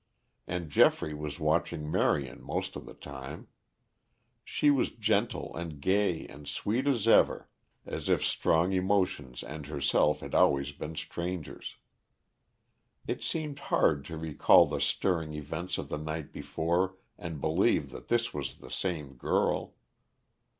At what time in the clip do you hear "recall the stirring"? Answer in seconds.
14.17-15.35